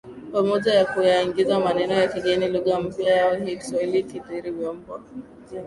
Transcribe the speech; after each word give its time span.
Pamoja 0.31 0.73
na 0.79 0.85
kuyaingiza 0.85 1.59
maneno 1.59 1.93
ya 1.93 2.07
kigeni 2.07 2.47
lugha 2.47 2.81
mpya 2.81 3.15
yao 3.15 3.35
hii 3.35 3.57
Kiswahili 3.57 3.99
ilikithiri 3.99 4.51
vionjo 4.51 4.97
vingi 4.97 5.25